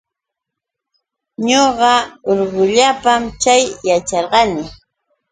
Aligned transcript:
Ñuqa 1.47 1.93
urqullapa 2.31 3.13
chay 3.41 3.63
yacharqani. 3.87 4.63